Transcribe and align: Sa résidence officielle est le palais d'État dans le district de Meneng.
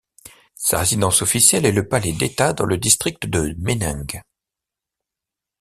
Sa 0.55 0.79
résidence 0.79 1.21
officielle 1.21 1.63
est 1.63 1.71
le 1.71 1.87
palais 1.87 2.11
d'État 2.11 2.53
dans 2.53 2.65
le 2.65 2.79
district 2.79 3.27
de 3.29 3.53
Meneng. 3.59 4.23